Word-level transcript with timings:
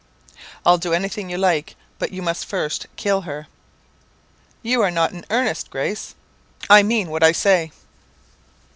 "'I'll 0.65 0.79
do 0.79 0.93
anything 0.95 1.29
you 1.29 1.37
like; 1.37 1.75
but 1.99 2.09
you 2.11 2.23
must 2.23 2.45
first 2.47 2.87
kill 2.95 3.21
her.' 3.21 3.45
"'You 4.63 4.81
are 4.81 4.89
not 4.89 5.11
in 5.11 5.27
earnest, 5.29 5.69
Grace?' 5.69 6.15
"'I 6.71 6.81
mean 6.81 7.11
what 7.11 7.21
I 7.21 7.31
say!' 7.31 7.71